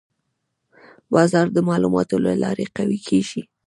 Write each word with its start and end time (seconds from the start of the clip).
بازار 1.13 1.47
د 1.53 1.57
معلوماتو 1.67 2.15
له 2.25 2.33
لارې 2.43 2.65
قوي 2.77 2.99
کېږي. 3.07 3.41